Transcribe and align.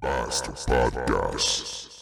Master 0.00 0.52
Podcast. 0.52 1.97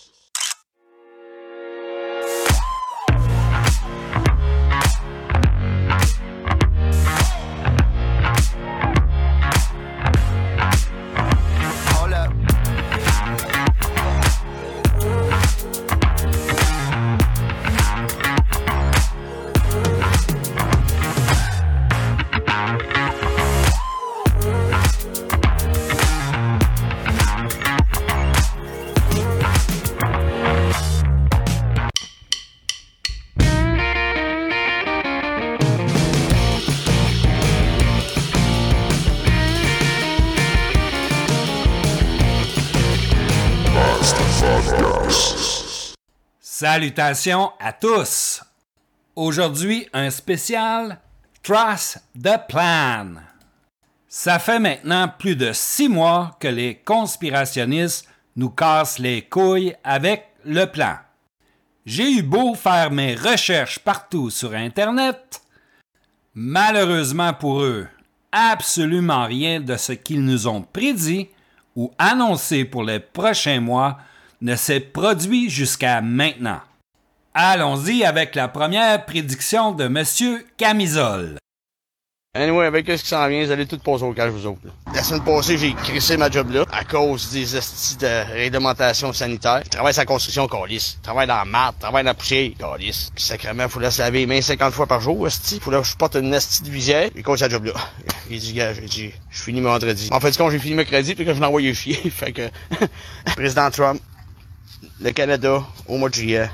Salutations 46.58 47.52
à 47.60 47.74
tous! 47.74 48.42
Aujourd'hui, 49.14 49.86
un 49.92 50.08
spécial 50.08 50.98
Trust 51.42 52.02
the 52.18 52.38
Plan. 52.48 53.16
Ça 54.08 54.38
fait 54.38 54.58
maintenant 54.58 55.06
plus 55.06 55.36
de 55.36 55.52
six 55.52 55.90
mois 55.90 56.34
que 56.40 56.48
les 56.48 56.76
conspirationnistes 56.76 58.08
nous 58.36 58.48
cassent 58.48 58.98
les 58.98 59.20
couilles 59.20 59.76
avec 59.84 60.28
le 60.46 60.64
plan. 60.64 60.96
J'ai 61.84 62.10
eu 62.10 62.22
beau 62.22 62.54
faire 62.54 62.90
mes 62.90 63.14
recherches 63.14 63.80
partout 63.80 64.30
sur 64.30 64.54
Internet, 64.54 65.42
malheureusement 66.32 67.34
pour 67.34 67.60
eux, 67.60 67.86
absolument 68.32 69.26
rien 69.26 69.60
de 69.60 69.76
ce 69.76 69.92
qu'ils 69.92 70.24
nous 70.24 70.48
ont 70.48 70.62
prédit 70.62 71.28
ou 71.74 71.92
annoncé 71.98 72.64
pour 72.64 72.82
les 72.82 73.00
prochains 73.00 73.60
mois 73.60 73.98
ne 74.40 74.56
s'est 74.56 74.80
produit 74.80 75.50
jusqu'à 75.50 76.00
maintenant. 76.00 76.60
Allons-y 77.34 78.04
avec 78.04 78.34
la 78.34 78.48
première 78.48 79.04
prédiction 79.04 79.72
de 79.72 79.84
M. 79.84 80.42
Camisole. 80.56 81.38
Anyway, 82.36 82.66
avec 82.66 82.86
ce 82.86 83.02
qui 83.02 83.08
s'en 83.08 83.26
vient, 83.28 83.42
vous 83.42 83.50
allez 83.50 83.64
tout 83.64 83.78
passer 83.78 84.04
au 84.04 84.12
cash, 84.12 84.30
vous 84.30 84.46
autres. 84.46 84.60
là. 84.64 84.70
La 84.94 85.02
semaine 85.02 85.24
passée, 85.24 85.56
j'ai 85.56 85.72
crissé 85.72 86.18
ma 86.18 86.30
job 86.30 86.50
là, 86.50 86.66
à 86.70 86.84
cause 86.84 87.30
des 87.30 87.56
estis 87.56 87.96
de 87.96 88.30
réglementation 88.30 89.10
sanitaire. 89.14 89.62
Je 89.64 89.70
travaille 89.70 89.94
sur 89.94 90.02
la 90.02 90.06
construction, 90.06 90.46
calice. 90.46 90.96
Je 90.98 91.02
travaille 91.02 91.26
dans 91.26 91.36
la 91.36 91.46
marde, 91.46 91.76
je 91.78 91.80
travaille 91.82 92.04
dans 92.04 92.10
la 92.10 92.14
poussière, 92.14 92.50
calice. 92.58 93.10
Puis 93.14 93.24
sacrément, 93.24 93.66
faut 93.70 93.80
la 93.80 93.90
se 93.90 94.02
laver 94.02 94.20
les 94.20 94.26
mains 94.26 94.42
50 94.42 94.74
fois 94.74 94.86
par 94.86 95.00
jour, 95.00 95.26
esti. 95.26 95.60
Faut 95.60 95.70
là 95.70 95.80
que 95.80 95.86
je 95.86 95.96
porte 95.96 96.16
une 96.16 96.34
esti 96.34 96.62
de 96.62 96.68
visière. 96.68 97.08
Et 97.16 97.22
cause 97.22 97.38
sa 97.38 97.48
job 97.48 97.64
là. 97.64 97.72
Il 98.30 98.38
dit, 98.38 98.52
gars, 98.52 98.74
j'ai 98.74 98.82
dit, 98.82 99.10
je 99.30 99.42
finis 99.42 99.62
mon 99.62 99.70
vendredi. 99.70 100.10
En 100.12 100.20
fait, 100.20 100.30
du 100.30 100.36
compte, 100.36 100.52
j'ai 100.52 100.58
fini 100.58 100.74
mercredi, 100.74 101.14
puis 101.14 101.24
que 101.24 101.32
je 101.32 101.40
l'ai 101.40 101.46
envoyé 101.46 101.72
chier. 101.72 101.94
fait 102.10 102.32
que, 102.32 102.42
président 103.34 103.70
Trump, 103.70 104.00
le 105.00 105.10
Canada, 105.12 105.62
au 105.86 105.98
mois 105.98 106.08
de 106.08 106.14
juillet, 106.14 106.50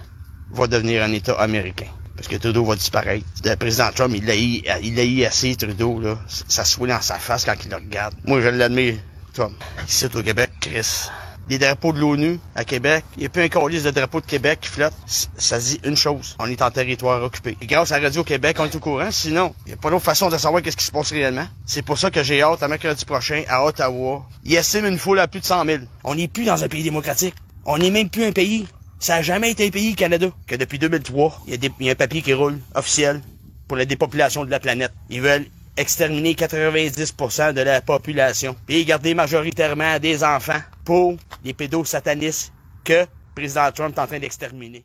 va 0.50 0.66
devenir 0.66 1.02
un 1.02 1.12
État 1.12 1.34
américain. 1.34 1.86
Parce 2.16 2.28
que 2.28 2.36
Trudeau 2.36 2.64
va 2.64 2.76
disparaître. 2.76 3.24
Le 3.44 3.54
président 3.56 3.90
Trump, 3.94 4.14
il 4.14 4.24
l'a 4.26 4.36
eu, 4.36 4.62
il 4.82 5.24
assez, 5.24 5.56
Trudeau, 5.56 5.98
là. 5.98 6.18
Ça 6.28 6.64
se 6.64 6.78
dans 6.78 7.00
sa 7.00 7.18
face 7.18 7.44
quand 7.44 7.54
il 7.64 7.70
le 7.70 7.76
regarde. 7.76 8.14
Moi, 8.24 8.40
je 8.40 8.48
l'admire, 8.48 8.96
Trump. 9.32 9.54
Ici, 9.88 10.06
au 10.14 10.22
Québec, 10.22 10.50
Chris. 10.60 11.08
Les 11.48 11.58
drapeaux 11.58 11.92
de 11.92 11.98
l'ONU 11.98 12.38
à 12.54 12.64
Québec, 12.64 13.04
il 13.16 13.20
n'y 13.20 13.26
a 13.26 13.28
plus 13.28 13.42
un 13.42 13.48
colis 13.48 13.82
de 13.82 13.90
drapeaux 13.90 14.20
de 14.20 14.26
Québec 14.26 14.60
qui 14.62 14.68
flotte. 14.68 14.94
Ça 15.06 15.58
dit 15.58 15.80
une 15.84 15.96
chose, 15.96 16.36
on 16.38 16.46
est 16.46 16.62
en 16.62 16.70
territoire 16.70 17.22
occupé. 17.22 17.56
Et 17.60 17.66
grâce 17.66 17.90
à 17.90 17.98
Radio 17.98 18.22
Québec, 18.22 18.56
on 18.60 18.66
est 18.66 18.74
au 18.76 18.78
courant, 18.78 19.10
sinon, 19.10 19.52
il 19.66 19.70
n'y 19.70 19.74
a 19.74 19.76
pas 19.76 19.90
d'autre 19.90 20.04
façon 20.04 20.30
de 20.30 20.38
savoir 20.38 20.62
qu'est-ce 20.62 20.76
qui 20.76 20.84
se 20.84 20.92
passe 20.92 21.10
réellement. 21.10 21.46
C'est 21.66 21.82
pour 21.82 21.98
ça 21.98 22.12
que 22.12 22.22
j'ai 22.22 22.42
hâte, 22.42 22.62
à 22.62 22.68
mercredi 22.68 23.04
prochain, 23.04 23.42
à 23.48 23.64
Ottawa. 23.64 24.24
Il 24.44 24.54
estime 24.54 24.86
une 24.86 24.98
foule 24.98 25.18
à 25.18 25.26
plus 25.26 25.40
de 25.40 25.44
100 25.44 25.64
000. 25.64 25.78
On 26.04 26.14
n'est 26.14 26.28
plus 26.28 26.44
dans 26.44 26.62
un 26.62 26.68
pays 26.68 26.84
démocratique. 26.84 27.34
On 27.64 27.78
n'est 27.78 27.90
même 27.90 28.08
plus 28.10 28.24
un 28.24 28.32
pays. 28.32 28.66
Ça 28.98 29.16
a 29.16 29.22
jamais 29.22 29.50
été 29.52 29.66
un 29.66 29.70
pays, 29.70 29.90
le 29.90 29.96
Canada. 29.96 30.28
Que 30.46 30.56
depuis 30.56 30.78
2003, 30.78 31.42
il 31.46 31.50
y, 31.52 31.54
a 31.54 31.56
des- 31.56 31.72
il 31.80 31.86
y 31.86 31.88
a 31.88 31.92
un 31.92 31.96
papier 31.96 32.22
qui 32.22 32.32
roule, 32.34 32.58
officiel, 32.74 33.20
pour 33.68 33.76
la 33.76 33.84
dépopulation 33.84 34.44
de 34.44 34.50
la 34.50 34.60
planète. 34.60 34.92
Ils 35.10 35.20
veulent 35.20 35.46
exterminer 35.76 36.34
90% 36.34 37.52
de 37.52 37.60
la 37.62 37.80
population. 37.80 38.54
Puis 38.66 38.84
garder 38.84 39.14
majoritairement 39.14 39.98
des 39.98 40.22
enfants 40.22 40.60
pour 40.84 41.16
les 41.44 41.52
pédosatanistes 41.54 42.52
que 42.84 42.92
le 42.92 43.06
président 43.34 43.70
Trump 43.72 43.96
est 43.96 44.00
en 44.00 44.06
train 44.06 44.18
d'exterminer. 44.18 44.84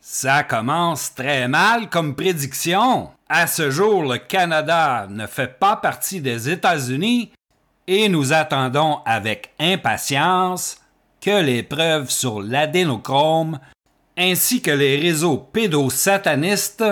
Ça 0.00 0.44
commence 0.44 1.14
très 1.14 1.48
mal 1.48 1.88
comme 1.90 2.14
prédiction. 2.14 3.10
À 3.28 3.46
ce 3.48 3.70
jour, 3.70 4.04
le 4.04 4.18
Canada 4.18 5.06
ne 5.10 5.26
fait 5.26 5.58
pas 5.58 5.76
partie 5.76 6.20
des 6.20 6.48
États-Unis 6.48 7.32
et 7.86 8.08
nous 8.08 8.32
attendons 8.32 8.98
avec 9.04 9.52
impatience 9.58 10.78
que 11.20 11.42
les 11.42 11.62
preuves 11.62 12.10
sur 12.10 12.40
l'adénochrome 12.40 13.58
ainsi 14.16 14.62
que 14.62 14.70
les 14.70 14.96
réseaux 14.96 15.38
pédosatanistes 15.38 16.84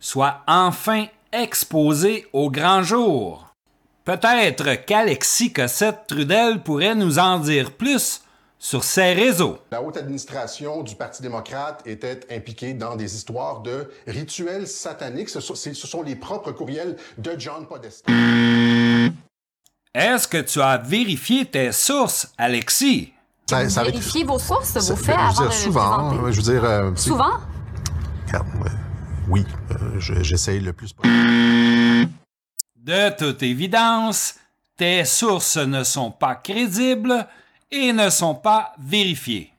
soient 0.00 0.42
enfin 0.46 1.06
exposés 1.32 2.26
au 2.32 2.50
grand 2.50 2.82
jour. 2.82 3.54
Peut-être 4.04 4.86
qu'Alexis 4.86 5.52
Cossette-Trudel 5.52 6.62
pourrait 6.62 6.94
nous 6.94 7.18
en 7.18 7.38
dire 7.40 7.72
plus 7.72 8.22
sur 8.58 8.82
ces 8.82 9.12
réseaux. 9.12 9.58
La 9.70 9.82
haute 9.82 9.96
administration 9.96 10.82
du 10.82 10.96
Parti 10.96 11.22
démocrate 11.22 11.82
était 11.86 12.20
impliquée 12.30 12.74
dans 12.74 12.96
des 12.96 13.14
histoires 13.14 13.60
de 13.60 13.90
rituels 14.06 14.66
sataniques. 14.66 15.28
Ce 15.28 15.40
sont, 15.40 15.54
ce 15.54 15.74
sont 15.74 16.02
les 16.02 16.16
propres 16.16 16.52
courriels 16.52 16.96
de 17.18 17.34
John 17.38 17.66
Podesta. 17.66 18.10
Est-ce 19.98 20.28
que 20.28 20.38
tu 20.38 20.60
as 20.60 20.78
vérifié 20.78 21.44
tes 21.44 21.72
sources, 21.72 22.32
Alexis? 22.38 23.12
Ça, 23.50 23.68
ça- 23.68 23.82
Vérifiez 23.82 24.22
vos 24.22 24.38
sources, 24.38 24.68
ça- 24.68 24.78
vos 24.80 24.94
faits 24.94 25.06
je 25.06 25.10
veux 25.10 25.18
avant 25.18 25.32
dire, 25.32 25.42
de 25.42 25.48
les 25.48 25.54
souvent, 25.56 26.08
présenter. 26.10 26.32
je 26.32 26.36
veux 26.40 26.52
dire, 26.52 26.64
euh, 26.64 26.90
Souvent? 26.94 27.32
Regarde, 28.28 28.46
euh, 28.64 28.68
oui, 29.28 29.44
euh, 29.72 29.74
je- 29.98 30.22
j'essaye 30.22 30.60
le 30.60 30.72
plus 30.72 30.92
possible. 30.92 32.08
De 32.76 33.10
toute 33.18 33.42
évidence, 33.42 34.36
tes 34.76 35.04
sources 35.04 35.56
ne 35.56 35.82
sont 35.82 36.12
pas 36.12 36.36
crédibles 36.36 37.26
et 37.72 37.92
ne 37.92 38.08
sont 38.08 38.36
pas 38.36 38.74
vérifiées. 38.78 39.52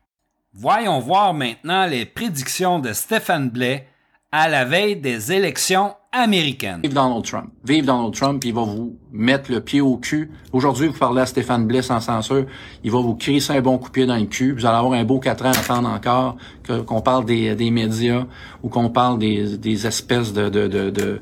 Voyons 0.54 1.00
voir 1.02 1.34
maintenant 1.34 1.86
les 1.86 2.06
prédictions 2.06 2.80
de 2.80 2.94
Stéphane 2.94 3.50
Blais 3.50 3.89
à 4.32 4.48
la 4.48 4.64
veille 4.64 4.96
des 4.96 5.32
élections 5.32 5.94
américaines. 6.12 6.82
Vive 6.84 6.94
Donald 6.94 7.26
Trump. 7.26 7.52
Vive 7.64 7.86
Donald 7.86 8.14
Trump, 8.14 8.44
il 8.46 8.54
va 8.54 8.62
vous 8.62 8.96
mettre 9.12 9.52
le 9.52 9.60
pied 9.60 9.82
au 9.82 9.98
cul. 9.98 10.32
Aujourd'hui, 10.54 10.88
vous 10.88 10.98
parlez 10.98 11.22
à 11.22 11.26
Stéphane 11.26 11.66
Blais 11.66 11.82
sans 11.82 12.00
censure, 12.00 12.46
il 12.84 12.92
va 12.92 13.00
vous 13.00 13.16
crisser 13.16 13.54
un 13.54 13.62
bon 13.62 13.78
coup 13.80 13.88
de 13.88 13.94
pied 13.94 14.06
dans 14.06 14.18
le 14.18 14.26
cul. 14.26 14.54
Vous 14.54 14.66
allez 14.66 14.78
avoir 14.78 14.94
un 14.94 15.04
beau 15.04 15.20
quatre 15.20 15.46
ans 15.46 15.52
à 15.52 15.58
attendre 15.58 15.90
encore 15.90 16.38
qu'on 16.86 17.02
parle 17.02 17.26
des, 17.26 17.56
des 17.56 17.72
médias 17.72 18.26
ou 18.62 18.70
qu'on 18.70 18.90
parle 18.90 19.18
des, 19.18 19.58
des 19.58 19.88
espèces 19.88 20.32
de, 20.32 20.50
de, 20.50 20.68
de, 20.68 20.90
de, 20.92 21.22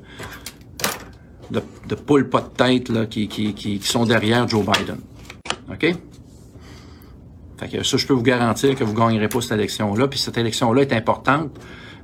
de, 1.52 1.64
de 1.88 1.96
poules 1.96 2.30
pas 2.30 2.42
de 2.42 2.50
tête 2.50 2.90
là, 2.90 3.06
qui, 3.06 3.30
qui, 3.30 3.54
qui, 3.54 3.80
qui 3.80 3.88
sont 3.88 4.06
derrière 4.06 4.48
Joe 4.48 4.66
Biden. 4.66 5.00
OK? 5.70 5.96
Fait 7.58 7.68
que 7.70 7.84
ça, 7.84 7.98
je 7.98 8.06
peux 8.06 8.14
vous 8.14 8.22
garantir 8.22 8.76
que 8.76 8.84
vous 8.84 8.94
gagnerez 8.94 9.30
pas 9.30 9.42
cette 9.42 9.54
élection-là. 9.54 10.08
Puis 10.08 10.20
cette 10.20 10.38
élection-là 10.38 10.82
est 10.82 10.94
importante. 10.94 11.52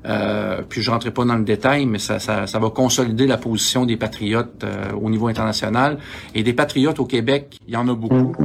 Euh, 0.06 0.62
puis 0.68 0.82
je 0.82 0.92
rentrerai 0.92 1.12
pas 1.12 1.26
dans 1.26 1.36
le 1.36 1.44
détail, 1.44 1.86
mais 1.86 2.00
ça, 2.00 2.20
ça, 2.20 2.48
ça 2.48 2.60
va 2.60 2.70
consolider 2.70 3.26
la 3.26 3.38
position 3.38 3.86
des 3.86 3.98
patriotes 3.98 4.64
euh, 4.64 4.92
au 4.94 5.10
niveau 5.10 5.28
international. 5.28 5.98
Et 6.36 6.44
des 6.44 6.54
patriotes 6.54 7.00
au 7.00 7.06
Québec, 7.06 7.58
il 7.68 7.74
y 7.74 7.78
en 7.78 7.88
a 7.88 7.96
beaucoup. 7.96 8.36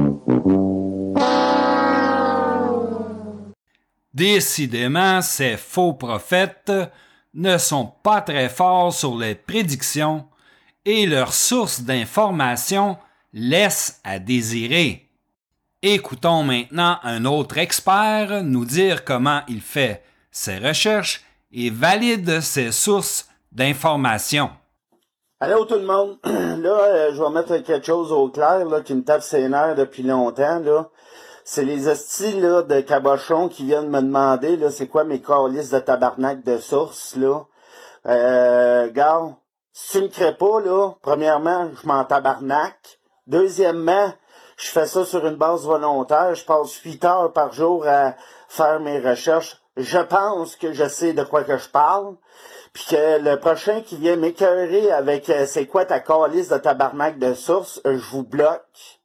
Décidément, 4.13 5.21
ces 5.21 5.57
faux 5.57 5.93
prophètes 5.93 6.71
ne 7.33 7.57
sont 7.57 7.91
pas 8.03 8.21
très 8.21 8.49
forts 8.49 8.93
sur 8.93 9.17
les 9.17 9.35
prédictions 9.35 10.25
et 10.85 11.05
leurs 11.05 11.33
sources 11.33 11.81
d'informations 11.81 12.97
laissent 13.33 14.01
à 14.03 14.19
désirer. 14.19 15.09
Écoutons 15.81 16.43
maintenant 16.43 16.99
un 17.03 17.25
autre 17.25 17.57
expert 17.57 18.43
nous 18.43 18.65
dire 18.65 19.05
comment 19.05 19.41
il 19.47 19.61
fait 19.61 20.03
ses 20.31 20.57
recherches 20.57 21.21
et 21.51 21.69
valide 21.69 22.41
ses 22.41 22.71
sources 22.71 23.27
d'informations. 23.51 24.51
Allô 25.41 25.65
tout 25.65 25.75
le 25.75 25.85
monde. 25.85 26.17
Là, 26.23 26.79
euh, 26.81 27.11
je 27.13 27.23
vais 27.23 27.29
mettre 27.29 27.57
quelque 27.63 27.85
chose 27.85 28.11
au 28.11 28.27
clair 28.27 28.65
là, 28.65 28.81
qui 28.81 28.93
me 28.93 29.03
tape 29.03 29.21
ses 29.21 29.47
nerfs 29.47 29.75
depuis 29.75 30.03
longtemps. 30.03 30.59
Là. 30.59 30.89
C'est 31.45 31.63
les 31.63 31.87
hosties 31.87 32.41
là, 32.41 32.61
de 32.61 32.81
cabochon 32.81 33.47
qui 33.47 33.63
viennent 33.63 33.89
me 33.89 34.01
demander 34.01 34.57
là, 34.57 34.69
c'est 34.69 34.87
quoi 34.87 35.05
mes 35.05 35.21
calices 35.21 35.69
de 35.69 35.79
tabarnak 35.79 36.43
de 36.43 36.57
sources. 36.57 37.15
Là. 37.15 37.45
Euh, 38.05 38.91
gars, 38.91 39.37
si 39.71 39.97
tu 39.97 40.03
me 40.03 40.07
crées 40.09 40.35
pas, 40.35 40.59
là, 40.59 40.91
premièrement, 41.01 41.69
je 41.81 41.87
m'en 41.87 42.03
tabarnak. 42.03 42.99
Deuxièmement, 43.27 44.11
je 44.57 44.67
fais 44.67 44.87
ça 44.87 45.05
sur 45.05 45.25
une 45.25 45.37
base 45.37 45.65
volontaire. 45.65 46.35
Je 46.35 46.43
passe 46.43 46.73
huit 46.83 47.03
heures 47.05 47.31
par 47.31 47.53
jour 47.53 47.87
à 47.87 48.15
faire 48.49 48.81
mes 48.81 48.99
recherches. 48.99 49.61
Je 49.79 49.99
pense 49.99 50.57
que 50.57 50.73
je 50.73 50.89
sais 50.89 51.13
de 51.13 51.23
quoi 51.23 51.45
que 51.45 51.57
je 51.57 51.69
parle. 51.69 52.17
Puis 52.73 52.83
que 52.89 53.19
le 53.23 53.39
prochain 53.39 53.79
qui 53.81 53.95
vient 53.95 54.17
m'écœurer 54.17 54.91
avec 54.91 55.29
euh, 55.29 55.45
c'est 55.47 55.67
quoi 55.67 55.85
ta 55.85 56.01
calice 56.01 56.49
de 56.49 56.57
tabarnak 56.57 57.17
de 57.17 57.33
source, 57.33 57.81
euh, 57.85 57.97
je 57.97 58.09
vous 58.09 58.23
bloque. 58.23 58.99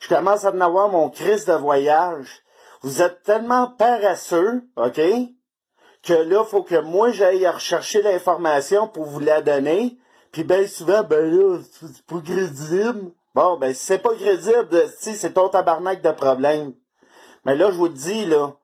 Je 0.00 0.08
commence 0.08 0.44
à 0.44 0.50
en 0.50 0.60
avoir 0.60 0.88
mon 0.88 1.08
crise 1.08 1.44
de 1.44 1.52
voyage. 1.52 2.42
Vous 2.82 3.00
êtes 3.00 3.22
tellement 3.22 3.68
paresseux, 3.68 4.62
OK? 4.74 5.00
Que 6.02 6.14
là, 6.14 6.44
faut 6.44 6.64
que 6.64 6.80
moi 6.80 7.12
j'aille 7.12 7.46
rechercher 7.46 8.02
l'information 8.02 8.88
pour 8.88 9.04
vous 9.04 9.20
la 9.20 9.40
donner. 9.40 9.98
Puis 10.32 10.42
ben 10.42 10.66
souvent, 10.66 11.04
ben 11.04 11.30
là, 11.30 11.60
c'est 11.70 12.04
pas 12.06 12.20
crédible. 12.20 13.12
Bon, 13.36 13.56
ben 13.56 13.72
si 13.72 13.84
c'est 13.84 13.98
pas 13.98 14.14
crédible, 14.16 14.90
c'est 14.98 15.34
ton 15.34 15.48
tabarnak 15.48 16.02
de 16.02 16.10
problème. 16.10 16.74
Mais 17.44 17.54
là, 17.54 17.70
je 17.70 17.76
vous 17.76 17.86
le 17.86 17.92
dis, 17.92 18.26
là, 18.26 18.56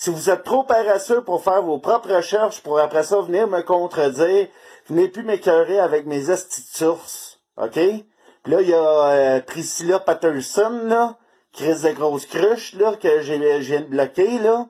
si 0.00 0.08
vous 0.08 0.30
êtes 0.30 0.44
trop 0.44 0.62
paresseux 0.62 1.20
pour 1.20 1.44
faire 1.44 1.60
vos 1.60 1.76
propres 1.76 2.14
recherches, 2.14 2.62
pour 2.62 2.80
après 2.80 3.02
ça 3.02 3.20
venir 3.20 3.46
me 3.46 3.60
contredire, 3.60 4.48
venez 4.88 5.08
plus 5.08 5.22
m'écœurer 5.22 5.78
avec 5.78 6.06
mes 6.06 6.20
de 6.20 6.36
sources. 6.72 7.38
OK? 7.58 7.74
Puis 7.74 8.52
là, 8.52 8.62
il 8.62 8.68
y 8.70 8.72
a 8.72 8.78
euh, 8.78 9.40
Priscilla 9.40 9.98
Patterson, 9.98 10.84
là, 10.86 11.16
risque 11.58 11.86
de 11.86 11.92
grosses 11.92 12.24
cruches, 12.24 12.72
là, 12.76 12.94
que 12.96 13.20
j'ai, 13.20 13.60
j'ai 13.60 13.80
bloqué, 13.80 14.38
là. 14.38 14.68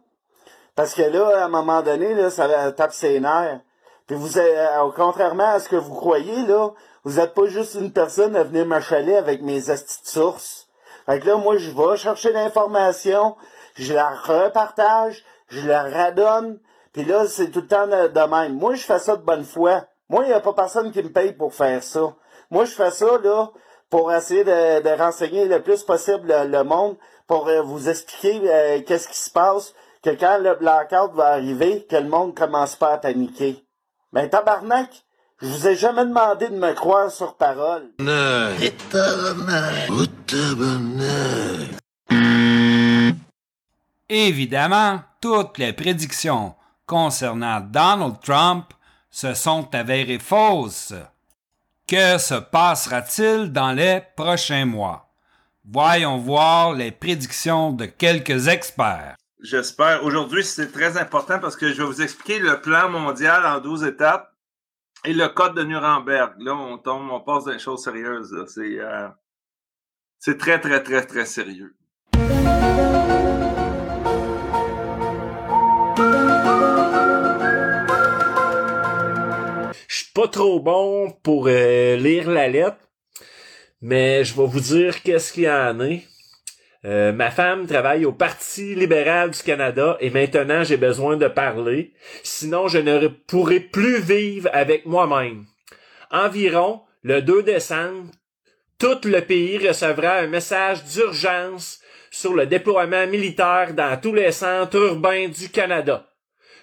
Parce 0.74 0.94
que 0.94 1.02
là, 1.02 1.42
à 1.42 1.44
un 1.44 1.48
moment 1.48 1.82
donné, 1.82 2.12
là, 2.14 2.30
ça 2.30 2.72
tape 2.72 2.92
ses 2.92 3.20
nerfs. 3.20 3.60
Puis 4.08 4.16
vous 4.16 4.36
euh, 4.36 4.90
contrairement 4.96 5.52
à 5.52 5.60
ce 5.60 5.68
que 5.68 5.76
vous 5.76 5.94
croyez, 5.94 6.44
là, 6.46 6.70
vous 7.04 7.20
êtes 7.20 7.34
pas 7.34 7.46
juste 7.46 7.76
une 7.76 7.92
personne 7.92 8.34
à 8.34 8.42
venir 8.42 8.66
m'achaler 8.66 9.14
avec 9.14 9.42
mes 9.42 9.60
de 9.60 9.78
sources. 10.02 10.66
Fait 11.06 11.20
que 11.20 11.28
là, 11.28 11.36
moi, 11.36 11.56
je 11.56 11.70
vais 11.70 11.96
chercher 11.96 12.32
l'information, 12.32 13.36
je 13.80 13.94
la 13.94 14.10
repartage, 14.10 15.24
je 15.48 15.66
la 15.66 15.84
redonne, 15.84 16.58
puis 16.92 17.04
là, 17.04 17.26
c'est 17.26 17.50
tout 17.50 17.62
le 17.62 17.66
temps 17.66 17.86
de, 17.86 18.30
même. 18.30 18.58
Moi, 18.58 18.74
je 18.74 18.82
fais 18.82 18.98
ça 18.98 19.16
de 19.16 19.22
bonne 19.22 19.44
foi. 19.44 19.86
Moi, 20.08 20.24
il 20.24 20.28
n'y 20.28 20.34
a 20.34 20.40
pas 20.40 20.52
personne 20.52 20.92
qui 20.92 21.02
me 21.02 21.10
paye 21.10 21.32
pour 21.32 21.54
faire 21.54 21.82
ça. 21.82 22.14
Moi, 22.50 22.64
je 22.66 22.72
fais 22.72 22.90
ça, 22.90 23.18
là, 23.22 23.50
pour 23.88 24.12
essayer 24.12 24.44
de, 24.44 24.98
renseigner 24.98 25.46
le 25.46 25.62
plus 25.62 25.82
possible 25.82 26.32
le, 26.46 26.62
monde, 26.62 26.96
pour 27.26 27.48
euh, 27.48 27.62
vous 27.62 27.88
expliquer 27.88 28.40
euh, 28.44 28.82
qu'est-ce 28.86 29.08
qui 29.08 29.18
se 29.18 29.30
passe, 29.30 29.72
que 30.02 30.10
quand 30.10 30.38
le 30.38 30.56
blackout 30.56 31.14
va 31.14 31.28
arriver, 31.28 31.86
que 31.88 31.96
le 31.96 32.08
monde 32.08 32.36
commence 32.36 32.76
pas 32.76 32.92
à 32.92 32.98
paniquer. 32.98 33.64
Mais 34.12 34.22
ben, 34.22 34.30
tabarnak, 34.30 34.90
je 35.40 35.46
vous 35.46 35.68
ai 35.68 35.76
jamais 35.76 36.04
demandé 36.04 36.48
de 36.48 36.56
me 36.56 36.72
croire 36.74 37.10
sur 37.10 37.34
parole. 37.36 37.88
Évidemment, 44.12 45.04
toutes 45.20 45.58
les 45.58 45.72
prédictions 45.72 46.56
concernant 46.84 47.60
Donald 47.60 48.16
Trump 48.20 48.66
se 49.08 49.34
sont 49.34 49.72
avérées 49.72 50.18
fausses. 50.18 50.94
Que 51.86 52.18
se 52.18 52.34
passera-t-il 52.34 53.52
dans 53.52 53.70
les 53.70 54.02
prochains 54.16 54.64
mois? 54.64 55.08
Voyons 55.64 56.18
voir 56.18 56.72
les 56.72 56.90
prédictions 56.90 57.70
de 57.70 57.86
quelques 57.86 58.48
experts. 58.48 59.14
J'espère. 59.40 60.02
Aujourd'hui, 60.04 60.42
c'est 60.42 60.72
très 60.72 60.98
important 60.98 61.38
parce 61.38 61.54
que 61.54 61.72
je 61.72 61.80
vais 61.80 61.86
vous 61.86 62.02
expliquer 62.02 62.40
le 62.40 62.60
plan 62.60 62.88
mondial 62.88 63.46
en 63.46 63.60
12 63.60 63.84
étapes 63.84 64.34
et 65.04 65.14
le 65.14 65.28
code 65.28 65.54
de 65.54 65.62
Nuremberg. 65.62 66.34
Là, 66.40 66.56
on 66.56 66.78
tombe, 66.78 67.08
on 67.12 67.20
passe 67.20 67.44
dans 67.44 67.52
les 67.52 67.60
choses 67.60 67.84
sérieuses. 67.84 68.44
C'est, 68.48 68.80
euh, 68.80 69.08
c'est 70.18 70.36
très, 70.36 70.60
très, 70.60 70.82
très, 70.82 71.06
très 71.06 71.26
sérieux. 71.26 71.76
Pas 80.20 80.28
trop 80.28 80.60
bon 80.60 81.10
pour 81.22 81.46
euh, 81.48 81.96
lire 81.96 82.28
la 82.28 82.46
lettre, 82.46 82.76
mais 83.80 84.22
je 84.22 84.36
vais 84.36 84.46
vous 84.46 84.60
dire 84.60 85.02
qu'est-ce 85.02 85.32
qu'il 85.32 85.44
y 85.44 85.50
en 85.50 85.80
a. 85.80 85.96
Euh, 86.84 87.12
ma 87.12 87.30
femme 87.30 87.66
travaille 87.66 88.04
au 88.04 88.12
Parti 88.12 88.74
libéral 88.74 89.30
du 89.30 89.42
Canada 89.42 89.96
et 89.98 90.10
maintenant 90.10 90.62
j'ai 90.62 90.76
besoin 90.76 91.16
de 91.16 91.26
parler, 91.26 91.94
sinon 92.22 92.68
je 92.68 92.76
ne 92.76 93.08
pourrai 93.08 93.60
plus 93.60 93.98
vivre 93.98 94.50
avec 94.52 94.84
moi-même. 94.84 95.46
Environ 96.10 96.82
le 97.02 97.22
2 97.22 97.42
décembre, 97.42 98.10
tout 98.78 99.00
le 99.04 99.22
pays 99.22 99.56
recevra 99.66 100.16
un 100.16 100.26
message 100.26 100.84
d'urgence 100.84 101.80
sur 102.10 102.34
le 102.34 102.44
déploiement 102.44 103.06
militaire 103.06 103.72
dans 103.72 103.98
tous 103.98 104.12
les 104.12 104.32
centres 104.32 104.76
urbains 104.76 105.28
du 105.28 105.48
Canada. 105.48 106.10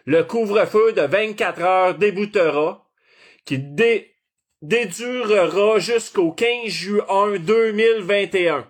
Le 0.05 0.23
couvre-feu 0.23 0.93
de 0.93 1.01
24 1.01 1.61
heures 1.61 1.95
débutera 1.95 2.86
qui 3.47 3.57
dédurera 4.61 5.79
jusqu'au 5.79 6.31
15 6.31 6.67
juin 6.67 7.39
2021. 7.39 8.67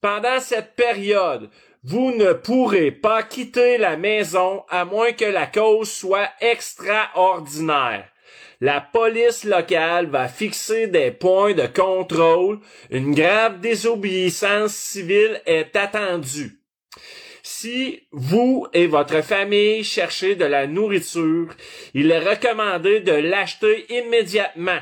Pendant 0.00 0.38
cette 0.40 0.76
période, 0.76 1.50
vous 1.82 2.12
ne 2.12 2.34
pourrez 2.34 2.92
pas 2.92 3.22
quitter 3.22 3.78
la 3.78 3.96
maison 3.96 4.62
à 4.68 4.84
moins 4.84 5.12
que 5.12 5.24
la 5.24 5.46
cause 5.46 5.90
soit 5.90 6.28
extraordinaire. 6.40 8.04
La 8.60 8.80
police 8.80 9.44
locale 9.44 10.06
va 10.06 10.28
fixer 10.28 10.88
des 10.88 11.10
points 11.10 11.54
de 11.54 11.66
contrôle. 11.66 12.58
Une 12.90 13.14
grave 13.14 13.60
désobéissance 13.60 14.74
civile 14.74 15.40
est 15.46 15.74
attendue. 15.76 16.60
Si 17.60 18.06
vous 18.12 18.68
et 18.72 18.86
votre 18.86 19.20
famille 19.20 19.82
cherchez 19.82 20.36
de 20.36 20.44
la 20.44 20.68
nourriture, 20.68 21.52
il 21.92 22.12
est 22.12 22.20
recommandé 22.20 23.00
de 23.00 23.10
l'acheter 23.10 23.92
immédiatement. 23.92 24.78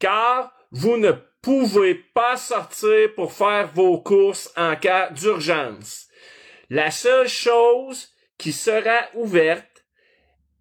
Car 0.00 0.52
vous 0.72 0.96
ne 0.96 1.12
pouvez 1.40 1.94
pas 1.94 2.36
sortir 2.36 3.14
pour 3.14 3.32
faire 3.32 3.70
vos 3.72 4.00
courses 4.00 4.52
en 4.56 4.74
cas 4.74 5.10
d'urgence. 5.10 6.08
La 6.70 6.90
seule 6.90 7.28
chose 7.28 8.08
qui 8.36 8.52
sera 8.52 9.08
ouverte 9.14 9.84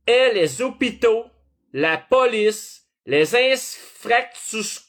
est 0.05 0.31
les 0.33 0.61
hôpitaux, 0.61 1.25
la 1.73 1.97
police, 1.97 2.83
les 3.07 3.35
infrastructures, 3.35 4.83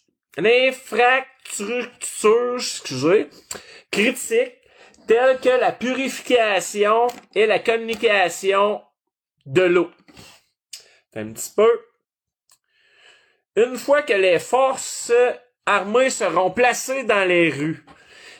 critiques 3.90 4.58
telles 5.08 5.40
que 5.40 5.48
la 5.48 5.72
purification 5.72 7.08
et 7.34 7.46
la 7.46 7.58
communication 7.58 8.80
de 9.46 9.62
l'eau. 9.62 9.90
Un 11.16 11.32
petit 11.32 11.50
peu. 11.56 11.80
Une 13.56 13.76
fois 13.76 14.02
que 14.02 14.12
les 14.12 14.38
forces 14.38 15.12
armées 15.66 16.10
seront 16.10 16.52
placées 16.52 17.02
dans 17.02 17.26
les 17.26 17.50
rues 17.50 17.84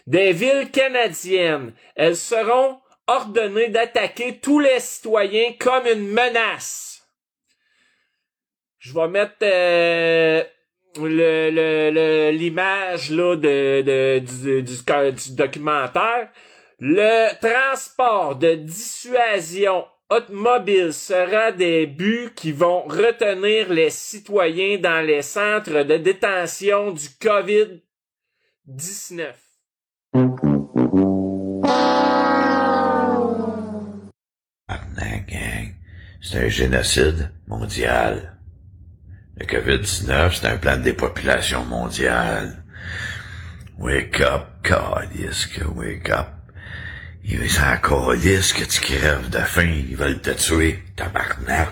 des 0.07 0.33
villes 0.33 0.71
canadiennes, 0.71 1.75
elles 1.97 2.17
seront 2.17 2.79
ordonnées 3.07 3.69
d'attaquer 3.69 4.39
tous 4.39 4.61
les 4.61 4.81
citoyens 4.81 5.53
comme 5.59 5.87
une 5.87 6.09
menace. 6.09 7.09
Je 8.79 8.95
vais 8.95 9.09
mettre 9.09 9.37
euh, 9.43 10.45
l'image 12.31 13.11
là 13.11 13.37
de, 13.37 14.19
du, 14.21 14.63
du 14.63 15.35
documentaire. 15.35 16.31
Le 16.81 17.31
transport 17.41 18.37
de 18.37 18.55
dissuasion 18.55 19.85
automobile 20.09 20.93
sera 20.93 21.51
des 21.51 21.89
buts 21.89 22.31
qui 22.37 22.53
vont 22.53 22.83
retenir 22.83 23.69
les 23.73 23.91
citoyens 23.91 24.79
dans 24.79 25.05
les 25.05 25.23
centres 25.23 25.83
de 25.83 25.97
détention 25.97 26.93
du 26.93 27.09
COVID-19. 27.21 27.83
gang, 35.27 35.75
c'est 36.21 36.45
un 36.45 36.49
génocide 36.49 37.33
mondial. 37.49 38.39
Le 39.37 39.47
COVID-19, 39.47 40.33
c'est 40.33 40.47
un 40.47 40.59
plan 40.59 40.77
de 40.77 40.83
dépopulation 40.83 41.65
mondiale. 41.65 42.63
Wake 43.79 44.21
up, 44.21 44.63
God, 44.63 45.09
wake 45.75 46.09
up? 46.11 46.38
Il 47.25 47.51
sont 47.51 47.63
encore 47.63 48.13
lisse 48.13 48.53
que 48.53 48.65
tu 48.65 48.81
crèves 48.81 49.29
de 49.31 49.39
faim, 49.39 49.85
ils 49.89 49.97
veulent 49.97 50.21
te 50.21 50.31
tuer, 50.31 50.83
tabarnak. 50.97 51.71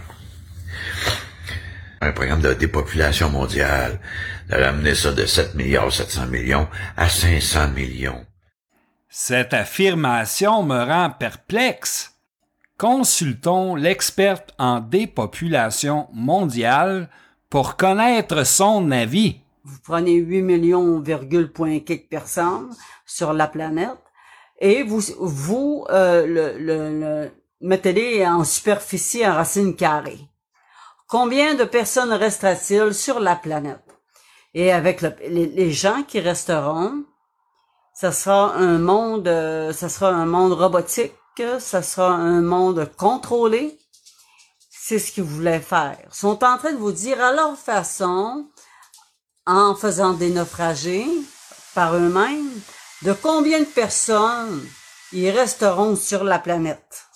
Un 2.00 2.12
programme 2.12 2.42
de 2.42 2.52
dépopulation 2.52 3.30
mondiale, 3.30 4.00
de 4.48 4.56
ramener 4.56 4.94
ça 4.94 5.12
de 5.12 5.24
7 5.24 5.54
milliards 5.54 5.92
700 5.92 6.26
millions 6.26 6.68
à 6.96 7.08
500 7.08 7.68
millions. 7.70 8.24
Cette 9.08 9.54
affirmation 9.54 10.62
me 10.62 10.84
rend 10.84 11.10
perplexe. 11.10 12.12
Consultons 12.76 13.74
l'experte 13.74 14.52
en 14.58 14.80
dépopulation 14.80 16.08
mondiale 16.12 17.08
pour 17.48 17.76
connaître 17.76 18.44
son 18.44 18.90
avis. 18.90 19.40
vous 19.64 19.78
prenez 19.82 20.16
8 20.16 20.42
millions, 20.42 21.00
virgule 21.00 21.50
point 21.50 21.80
quelques 21.80 22.08
personnes 22.08 22.74
sur 23.06 23.32
la 23.32 23.48
planète 23.48 23.96
et 24.58 24.82
vous 24.82 25.00
vous 25.18 25.84
euh, 25.90 26.26
le, 26.26 26.58
le, 26.58 27.00
le 27.00 27.30
mettez-les 27.60 28.26
en 28.26 28.44
superficie 28.44 29.26
en 29.26 29.34
racine 29.34 29.76
carrée. 29.76 30.20
Combien 31.08 31.54
de 31.54 31.64
personnes 31.64 32.12
restera-t-il 32.12 32.92
sur 32.94 33.20
la 33.20 33.36
planète? 33.36 33.84
Et 34.54 34.72
avec 34.72 35.02
le- 35.02 35.14
les, 35.28 35.46
les 35.46 35.70
gens 35.70 36.02
qui 36.02 36.20
resteront, 36.20 37.04
ça 37.94 38.12
sera 38.12 38.54
un 38.54 38.78
monde, 38.78 39.28
euh, 39.28 39.72
ça 39.72 39.88
sera 39.88 40.10
un 40.10 40.26
monde 40.26 40.52
robotique, 40.52 41.12
ça 41.58 41.82
sera 41.82 42.10
un 42.10 42.42
monde 42.42 42.90
contrôlé. 42.96 43.78
C'est 44.70 44.98
ce 44.98 45.12
qu'ils 45.12 45.24
voulaient 45.24 45.60
faire. 45.60 45.98
Ils 46.06 46.14
sont 46.14 46.42
en 46.44 46.58
train 46.58 46.72
de 46.72 46.78
vous 46.78 46.92
dire 46.92 47.20
à 47.22 47.32
leur 47.32 47.56
façon, 47.56 48.48
en 49.46 49.74
faisant 49.74 50.12
des 50.12 50.30
naufragés 50.30 51.06
par 51.74 51.94
eux-mêmes, 51.94 52.50
de 53.02 53.12
combien 53.12 53.60
de 53.60 53.64
personnes 53.64 54.64
ils 55.12 55.30
resteront 55.30 55.96
sur 55.96 56.24
la 56.24 56.38
planète? 56.38 57.06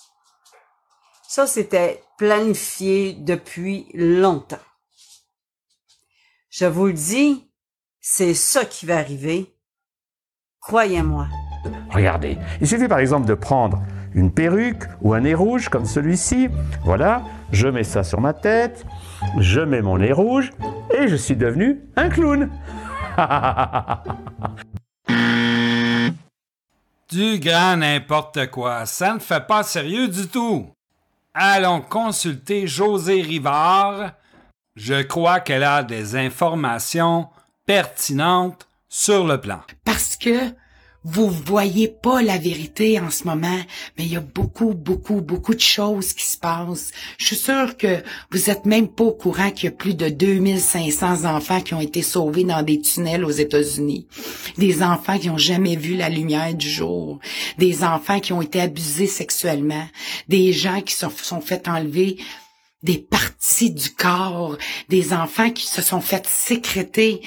Ça, 1.27 1.47
c'était 1.47 2.03
planifié 2.17 3.13
depuis 3.13 3.87
longtemps. 3.93 4.57
Je 6.49 6.65
vous 6.65 6.87
le 6.87 6.93
dis, 6.93 7.49
c'est 8.01 8.33
ça 8.33 8.65
qui 8.65 8.85
va 8.85 8.97
arriver. 8.97 9.55
Croyez-moi. 10.59 11.27
Regardez, 11.89 12.37
il 12.59 12.67
suffit 12.67 12.87
par 12.87 12.99
exemple 12.99 13.27
de 13.27 13.33
prendre 13.33 13.81
une 14.13 14.33
perruque 14.33 14.83
ou 15.01 15.13
un 15.13 15.21
nez 15.21 15.33
rouge 15.33 15.69
comme 15.69 15.85
celui-ci. 15.85 16.49
Voilà, 16.83 17.23
je 17.51 17.67
mets 17.67 17.83
ça 17.83 18.03
sur 18.03 18.19
ma 18.19 18.33
tête, 18.33 18.85
je 19.39 19.61
mets 19.61 19.81
mon 19.81 19.97
nez 19.97 20.11
rouge 20.11 20.51
et 20.93 21.07
je 21.07 21.15
suis 21.15 21.35
devenu 21.35 21.81
un 21.95 22.09
clown. 22.09 22.49
Du 27.11 27.39
grand 27.39 27.75
n'importe 27.75 28.47
quoi, 28.51 28.85
ça 28.85 29.13
ne 29.13 29.19
fait 29.19 29.45
pas 29.45 29.63
sérieux 29.63 30.07
du 30.07 30.29
tout. 30.29 30.71
Allons 31.33 31.81
consulter 31.81 32.67
José 32.67 33.21
Rivard. 33.21 34.13
Je 34.77 35.01
crois 35.01 35.41
qu'elle 35.41 35.65
a 35.65 35.83
des 35.83 36.15
informations 36.15 37.27
pertinentes 37.65 38.65
sur 38.87 39.27
le 39.27 39.41
plan. 39.41 39.59
Parce 39.83 40.15
que 40.15 40.53
vous 41.03 41.29
voyez 41.29 41.87
pas 41.87 42.21
la 42.21 42.37
vérité 42.37 42.99
en 42.99 43.09
ce 43.09 43.23
moment, 43.23 43.59
mais 43.97 44.05
il 44.05 44.11
y 44.11 44.15
a 44.15 44.21
beaucoup, 44.21 44.75
beaucoup, 44.75 45.21
beaucoup 45.21 45.55
de 45.55 45.59
choses 45.59 46.13
qui 46.13 46.25
se 46.25 46.37
passent. 46.37 46.91
Je 47.17 47.25
suis 47.25 47.35
sûre 47.35 47.75
que 47.75 48.03
vous 48.29 48.51
êtes 48.51 48.65
même 48.65 48.87
pas 48.87 49.05
au 49.05 49.11
courant 49.11 49.49
qu'il 49.49 49.65
y 49.65 49.73
a 49.73 49.75
plus 49.75 49.95
de 49.95 50.09
2500 50.09 51.25
enfants 51.25 51.61
qui 51.61 51.73
ont 51.73 51.81
été 51.81 52.03
sauvés 52.03 52.43
dans 52.43 52.61
des 52.61 52.79
tunnels 52.81 53.25
aux 53.25 53.31
États-Unis. 53.31 54.07
Des 54.59 54.83
enfants 54.83 55.17
qui 55.17 55.31
ont 55.31 55.39
jamais 55.39 55.75
vu 55.75 55.95
la 55.95 56.09
lumière 56.09 56.53
du 56.53 56.69
jour. 56.69 57.19
Des 57.57 57.83
enfants 57.83 58.19
qui 58.19 58.33
ont 58.33 58.41
été 58.43 58.61
abusés 58.61 59.07
sexuellement. 59.07 59.87
Des 60.27 60.53
gens 60.53 60.81
qui 60.81 60.93
se 60.93 61.07
sont 61.09 61.41
fait 61.41 61.67
enlever 61.67 62.17
des 62.83 62.99
parties 62.99 63.71
du 63.71 63.89
corps. 63.89 64.55
Des 64.89 65.13
enfants 65.13 65.49
qui 65.49 65.65
se 65.65 65.81
sont 65.81 66.01
fait 66.01 66.27
sécréter 66.27 67.21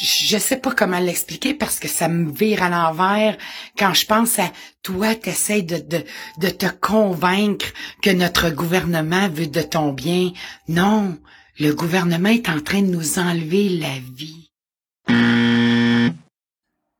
je 0.00 0.38
sais 0.38 0.56
pas 0.56 0.72
comment 0.72 0.98
l'expliquer 0.98 1.54
parce 1.54 1.78
que 1.78 1.88
ça 1.88 2.08
me 2.08 2.30
vire 2.30 2.62
à 2.62 2.68
l'envers 2.68 3.36
quand 3.78 3.94
je 3.94 4.06
pense 4.06 4.38
à 4.38 4.50
toi, 4.82 5.14
t'essayes 5.14 5.64
de, 5.64 5.78
de, 5.78 6.04
de 6.38 6.48
te 6.48 6.66
convaincre 6.66 7.66
que 8.02 8.10
notre 8.10 8.50
gouvernement 8.50 9.28
veut 9.28 9.46
de 9.46 9.62
ton 9.62 9.92
bien. 9.92 10.32
Non, 10.68 11.18
le 11.58 11.72
gouvernement 11.72 12.28
est 12.28 12.48
en 12.48 12.60
train 12.60 12.82
de 12.82 12.88
nous 12.88 13.18
enlever 13.18 13.68
la 13.68 13.98
vie. 14.14 14.50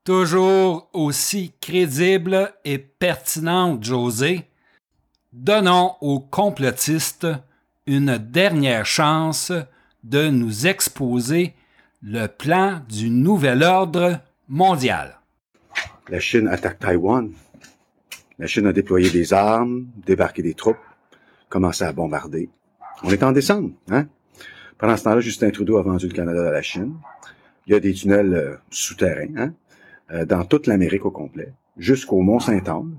Toujours 0.04 0.88
aussi 0.92 1.52
crédible 1.60 2.54
et 2.64 2.78
pertinente, 2.78 3.82
José. 3.82 4.46
Donnons 5.32 5.96
aux 6.00 6.20
complotistes 6.20 7.26
une 7.86 8.16
dernière 8.18 8.86
chance 8.86 9.52
de 10.04 10.28
nous 10.28 10.66
exposer 10.66 11.54
le 12.02 12.26
plan 12.26 12.80
du 12.88 13.10
nouvel 13.10 13.62
ordre 13.62 14.20
mondial. 14.48 15.20
La 16.08 16.20
Chine 16.20 16.48
attaque 16.48 16.78
Taïwan. 16.78 17.32
La 18.38 18.46
Chine 18.46 18.66
a 18.66 18.72
déployé 18.72 19.10
des 19.10 19.32
armes, 19.32 19.86
débarqué 20.06 20.42
des 20.42 20.54
troupes, 20.54 20.76
commencé 21.48 21.84
à 21.84 21.92
bombarder. 21.92 22.50
On 23.02 23.10
est 23.10 23.22
en 23.22 23.32
décembre, 23.32 23.70
hein? 23.90 24.06
Pendant 24.78 24.96
ce 24.96 25.04
temps-là, 25.04 25.20
Justin 25.20 25.50
Trudeau 25.50 25.78
a 25.78 25.82
vendu 25.82 26.06
le 26.06 26.12
Canada 26.12 26.48
à 26.48 26.50
la 26.50 26.62
Chine. 26.62 26.94
Il 27.66 27.72
y 27.72 27.76
a 27.76 27.80
des 27.80 27.94
tunnels 27.94 28.34
euh, 28.34 28.56
souterrains, 28.70 29.34
hein? 29.36 29.54
euh, 30.10 30.24
dans 30.26 30.44
toute 30.44 30.66
l'Amérique 30.66 31.06
au 31.06 31.10
complet, 31.10 31.52
jusqu'au 31.78 32.20
Mont-Saint-Anne, 32.20 32.98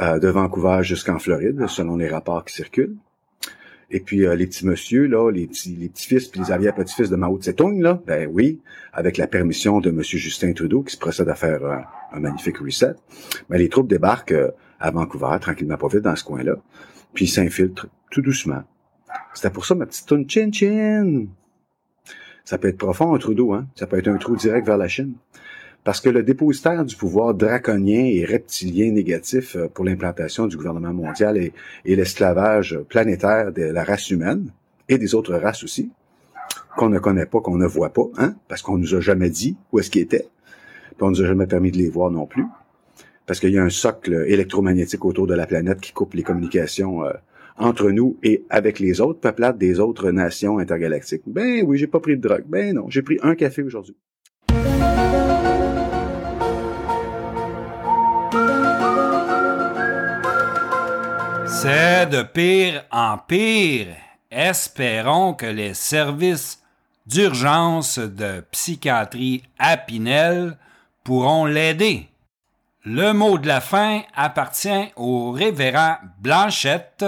euh, 0.00 0.18
de 0.18 0.28
Vancouver 0.28 0.80
jusqu'en 0.82 1.18
Floride, 1.18 1.66
selon 1.68 1.96
les 1.96 2.08
rapports 2.08 2.44
qui 2.44 2.54
circulent. 2.54 2.96
Et 3.94 4.00
puis 4.00 4.26
euh, 4.26 4.34
les 4.34 4.46
petits 4.46 4.66
monsieur 4.66 5.06
là, 5.06 5.30
les 5.30 5.46
petits 5.46 5.76
les 5.76 5.90
petits-fils 5.90 6.28
puis 6.28 6.40
les 6.40 6.50
arrière-petits-fils 6.50 7.10
de 7.10 7.16
Mao 7.16 7.38
Tse-tung 7.38 7.78
là, 7.80 8.00
ben 8.06 8.28
oui, 8.32 8.60
avec 8.92 9.18
la 9.18 9.26
permission 9.26 9.80
de 9.80 9.90
monsieur 9.90 10.18
Justin 10.18 10.54
Trudeau 10.54 10.82
qui 10.82 10.94
se 10.94 10.98
procède 10.98 11.28
à 11.28 11.34
faire 11.34 11.62
un, 11.64 11.84
un 12.12 12.20
magnifique 12.20 12.56
reset, 12.58 12.94
ben 13.50 13.58
les 13.58 13.68
troupes 13.68 13.88
débarquent 13.88 14.32
euh, 14.32 14.50
à 14.80 14.90
Vancouver 14.90 15.36
tranquillement 15.40 15.76
pas 15.76 15.88
vite 15.88 16.00
dans 16.00 16.16
ce 16.16 16.24
coin-là, 16.24 16.56
puis 17.12 17.28
s'infiltrent 17.28 17.86
tout 18.10 18.22
doucement. 18.22 18.62
C'était 19.34 19.50
pour 19.50 19.66
ça 19.66 19.74
ma 19.74 19.84
petite 19.84 20.08
toune 20.08 20.28
chin 20.28 20.50
chin. 20.50 21.26
Ça 22.44 22.56
peut 22.58 22.68
être 22.68 22.78
profond 22.78 23.14
un 23.14 23.18
trou 23.18 23.34
d'eau, 23.34 23.52
hein. 23.52 23.66
Ça 23.76 23.86
peut 23.86 23.98
être 23.98 24.08
un 24.08 24.16
trou 24.16 24.36
direct 24.36 24.66
vers 24.66 24.78
la 24.78 24.88
Chine. 24.88 25.14
Parce 25.84 26.00
que 26.00 26.08
le 26.08 26.22
dépositaire 26.22 26.84
du 26.84 26.94
pouvoir 26.94 27.34
draconien 27.34 28.04
et 28.04 28.24
reptilien 28.24 28.92
négatif 28.92 29.56
euh, 29.56 29.68
pour 29.68 29.84
l'implantation 29.84 30.46
du 30.46 30.56
gouvernement 30.56 30.92
mondial 30.92 31.36
et, 31.36 31.52
l'esclavage 31.84 32.78
planétaire 32.88 33.52
de 33.52 33.62
la 33.62 33.82
race 33.82 34.10
humaine 34.10 34.52
et 34.88 34.98
des 34.98 35.14
autres 35.14 35.34
races 35.34 35.64
aussi, 35.64 35.90
qu'on 36.76 36.88
ne 36.88 36.98
connaît 36.98 37.26
pas, 37.26 37.40
qu'on 37.40 37.56
ne 37.56 37.66
voit 37.66 37.92
pas, 37.92 38.08
hein, 38.16 38.34
parce 38.48 38.62
qu'on 38.62 38.78
nous 38.78 38.94
a 38.94 39.00
jamais 39.00 39.30
dit 39.30 39.56
où 39.72 39.80
est-ce 39.80 39.90
qu'ils 39.90 40.02
étaient, 40.02 40.28
puis 40.96 41.02
on 41.02 41.10
nous 41.10 41.22
a 41.22 41.26
jamais 41.26 41.46
permis 41.46 41.72
de 41.72 41.78
les 41.78 41.90
voir 41.90 42.10
non 42.10 42.26
plus, 42.26 42.44
parce 43.26 43.40
qu'il 43.40 43.50
y 43.50 43.58
a 43.58 43.62
un 43.62 43.70
socle 43.70 44.24
électromagnétique 44.28 45.04
autour 45.04 45.26
de 45.26 45.34
la 45.34 45.46
planète 45.46 45.80
qui 45.80 45.92
coupe 45.92 46.14
les 46.14 46.22
communications 46.22 47.04
euh, 47.04 47.12
entre 47.56 47.90
nous 47.90 48.16
et 48.22 48.44
avec 48.50 48.78
les 48.78 49.00
autres 49.00 49.20
peuplades 49.20 49.58
des 49.58 49.80
autres 49.80 50.10
nations 50.10 50.58
intergalactiques. 50.58 51.22
Ben 51.26 51.64
oui, 51.66 51.76
j'ai 51.78 51.86
pas 51.86 52.00
pris 52.00 52.16
de 52.16 52.22
drogue. 52.22 52.44
Ben 52.46 52.74
non, 52.74 52.86
j'ai 52.88 53.02
pris 53.02 53.18
un 53.22 53.34
café 53.34 53.62
aujourd'hui. 53.62 53.96
C'est 62.02 62.08
de 62.08 62.22
pire 62.24 62.84
en 62.90 63.16
pire? 63.16 63.94
Espérons 64.28 65.34
que 65.34 65.46
les 65.46 65.72
services 65.72 66.60
d'urgence 67.06 68.00
de 68.00 68.40
psychiatrie 68.50 69.44
à 69.56 69.76
Pinel 69.76 70.56
pourront 71.04 71.46
l'aider. 71.46 72.08
Le 72.84 73.12
mot 73.12 73.38
de 73.38 73.46
la 73.46 73.60
fin 73.60 74.00
appartient 74.16 74.90
au 74.96 75.30
révérend 75.30 75.98
Blanchette 76.18 77.04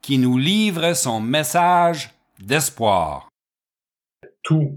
qui 0.00 0.18
nous 0.18 0.38
livre 0.38 0.92
son 0.94 1.20
message 1.20 2.10
d'espoir. 2.40 3.28
Tout 4.42 4.76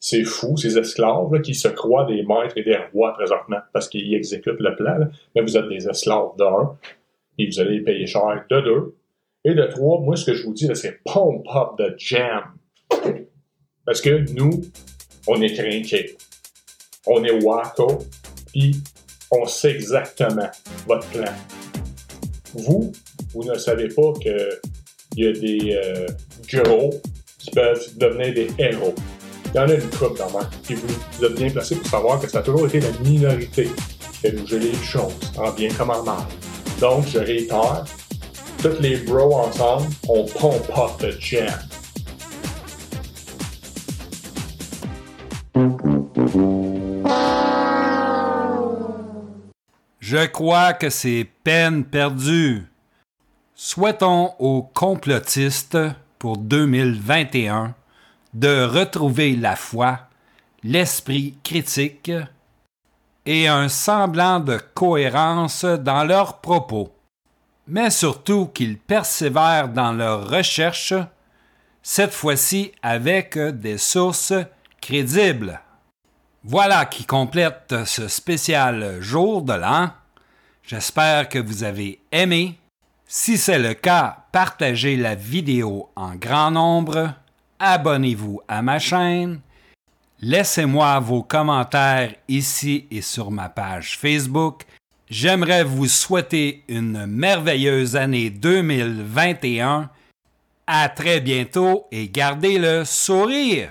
ces 0.00 0.24
fous, 0.24 0.56
ces 0.56 0.78
esclaves 0.78 1.42
qui 1.42 1.54
se 1.54 1.68
croient 1.68 2.06
des 2.06 2.24
maîtres 2.24 2.56
et 2.56 2.64
des 2.64 2.78
rois 2.92 3.12
présentement 3.12 3.58
parce 3.72 3.88
qu'ils 3.88 4.14
exécutent 4.14 4.58
le 4.58 4.74
plan, 4.74 4.98
mais 5.36 5.42
vous 5.42 5.56
êtes 5.56 5.68
des 5.68 5.88
esclaves 5.88 6.34
d'un, 6.38 6.76
vous 7.48 7.60
allez 7.60 7.80
payer 7.80 8.06
cher 8.06 8.44
de 8.50 8.60
deux. 8.60 8.96
Et 9.44 9.54
de 9.54 9.64
trois, 9.64 10.00
moi, 10.00 10.16
ce 10.16 10.26
que 10.26 10.34
je 10.34 10.44
vous 10.44 10.52
dis, 10.52 10.68
c'est 10.74 11.02
pump 11.04 11.46
up 11.54 11.78
the 11.78 11.98
jam. 11.98 12.42
Parce 13.86 14.00
que 14.00 14.24
nous, 14.32 14.62
on 15.26 15.40
est 15.40 15.54
crinqués. 15.54 16.16
On 17.06 17.24
est 17.24 17.42
wacko, 17.42 17.98
puis 18.52 18.76
on 19.30 19.46
sait 19.46 19.70
exactement 19.70 20.50
votre 20.86 21.08
plan. 21.08 21.32
Vous, 22.52 22.92
vous 23.32 23.44
ne 23.44 23.54
savez 23.54 23.88
pas 23.88 24.12
que 24.22 24.60
il 25.16 25.24
y 25.24 25.28
a 25.28 25.32
des 25.32 25.74
euh, 25.74 26.06
qui 27.38 27.50
peuvent 27.50 27.98
devenir 27.98 28.34
des 28.34 28.48
héros. 28.58 28.94
Il 29.46 29.56
y 29.56 29.58
en 29.58 29.68
a 29.68 29.74
une 29.74 29.90
couple 29.90 30.18
dans 30.18 30.30
moi. 30.30 30.48
Puis 30.62 30.74
vous, 30.74 30.86
vous 31.18 31.24
êtes 31.24 31.34
bien 31.34 31.50
placé 31.50 31.76
pour 31.76 31.86
savoir 31.86 32.20
que 32.20 32.28
ça 32.28 32.38
a 32.38 32.42
toujours 32.42 32.66
été 32.66 32.80
la 32.80 32.92
minorité 33.04 33.64
qui 33.64 34.18
fait 34.18 34.32
bouger 34.32 34.58
les 34.60 34.74
choses, 34.74 35.14
en 35.36 35.50
bien 35.52 35.68
comme 35.74 35.90
en 35.90 36.02
mal. 36.02 36.22
Donc, 36.80 37.06
je 37.08 37.18
réitère, 37.18 37.84
tous 38.62 38.80
les 38.80 38.96
bros 38.96 39.34
ensemble, 39.34 39.86
on 40.08 40.24
pompe 40.24 40.70
up 40.76 40.98
the. 40.98 41.20
Je 49.98 50.26
crois 50.26 50.72
que 50.72 50.88
c'est 50.88 51.28
peine 51.44 51.84
perdue. 51.84 52.64
Souhaitons 53.54 54.32
aux 54.38 54.62
complotistes 54.62 55.76
pour 56.18 56.38
2021 56.38 57.74
de 58.32 58.64
retrouver 58.64 59.36
la 59.36 59.54
foi, 59.54 60.08
l'esprit 60.62 61.34
critique 61.44 62.10
et 63.26 63.48
un 63.48 63.68
semblant 63.68 64.40
de 64.40 64.58
cohérence 64.74 65.64
dans 65.64 66.04
leurs 66.04 66.40
propos, 66.40 66.92
mais 67.66 67.90
surtout 67.90 68.46
qu'ils 68.46 68.78
persévèrent 68.78 69.68
dans 69.68 69.92
leurs 69.92 70.28
recherches, 70.28 70.94
cette 71.82 72.12
fois-ci 72.12 72.72
avec 72.82 73.38
des 73.38 73.78
sources 73.78 74.34
crédibles. 74.80 75.60
Voilà 76.42 76.86
qui 76.86 77.04
complète 77.04 77.74
ce 77.84 78.08
spécial 78.08 79.00
jour 79.00 79.42
de 79.42 79.52
l'an. 79.52 79.90
J'espère 80.62 81.28
que 81.28 81.38
vous 81.38 81.64
avez 81.64 82.00
aimé. 82.12 82.58
Si 83.06 83.36
c'est 83.36 83.58
le 83.58 83.74
cas, 83.74 84.24
partagez 84.32 84.96
la 84.96 85.14
vidéo 85.14 85.90
en 85.96 86.14
grand 86.14 86.50
nombre, 86.50 87.12
abonnez-vous 87.58 88.40
à 88.48 88.62
ma 88.62 88.78
chaîne, 88.78 89.40
laissez-moi 90.20 90.98
vos 91.00 91.22
commentaires 91.22 92.14
ici 92.28 92.86
et 92.90 93.02
sur 93.02 93.30
ma 93.30 93.48
page 93.48 93.98
Facebook. 93.98 94.62
J'aimerais 95.08 95.64
vous 95.64 95.88
souhaiter 95.88 96.62
une 96.68 97.06
merveilleuse 97.06 97.96
année 97.96 98.30
2021. 98.30 99.90
À 100.66 100.88
très 100.88 101.20
bientôt 101.20 101.86
et 101.90 102.08
gardez 102.08 102.58
le 102.58 102.84
sourire. 102.84 103.70